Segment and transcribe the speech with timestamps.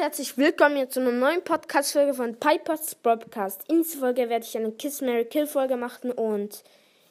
[0.00, 3.62] herzlich willkommen hier zu einer neuen Podcast-Folge von Piper's Podcast.
[3.68, 6.64] In dieser Folge werde ich eine Kiss Mary Kill Folge machen und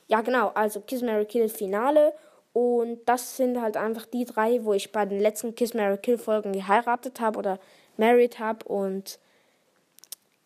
[0.08, 2.14] ja, genau, also Kiss Mary Kill Finale.
[2.52, 6.18] Und das sind halt einfach die drei, wo ich bei den letzten Kiss Mary Kill
[6.18, 7.60] Folgen geheiratet habe oder
[7.96, 8.66] married habe.
[8.66, 9.18] Und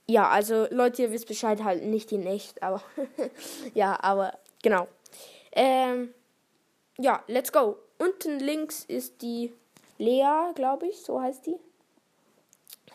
[0.05, 2.83] ja, also Leute, ihr wisst Bescheid, halt nicht in echt, aber
[3.73, 4.87] ja, aber genau.
[5.53, 6.13] Ähm,
[6.99, 7.77] ja, let's go.
[7.97, 9.51] Unten links ist die
[9.97, 11.57] Lea, glaube ich, so heißt die.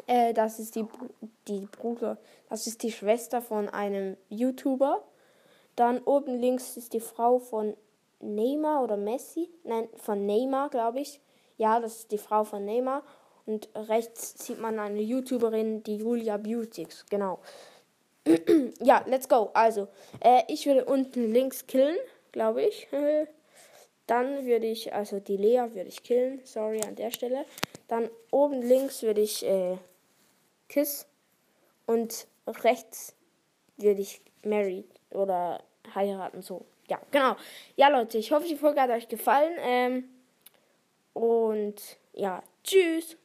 [0.07, 0.87] Äh, das ist die,
[1.47, 5.03] die Bruder, das ist die Schwester von einem YouTuber.
[5.77, 7.77] Dann oben links ist die Frau von
[8.21, 9.49] Neymar oder Messi.
[9.65, 11.21] Nein, von Neymar, glaube ich.
[11.57, 13.03] Ja, das ist die Frau von Neymar.
[13.47, 17.07] Und rechts sieht man eine YouTuberin, die Julia Beautix.
[17.09, 17.39] Genau.
[18.81, 19.51] ja, let's go.
[19.55, 19.89] Also,
[20.21, 21.97] äh, ich würde unten links killen,
[22.33, 22.89] glaube ich.
[24.09, 26.41] Dann würde ich, also die Lea würde ich killen.
[26.43, 27.45] Sorry an der Stelle.
[27.89, 29.77] Dann oben links würde ich äh,
[30.69, 31.07] Kiss.
[31.87, 33.15] Und rechts
[33.77, 35.63] würde ich married oder
[35.95, 36.43] heiraten.
[36.43, 36.65] So.
[36.89, 37.37] Ja, genau.
[37.77, 39.55] Ja, Leute, ich hoffe, die Folge hat euch gefallen.
[39.61, 40.05] Ähm,
[41.13, 43.17] und ja, tschüss.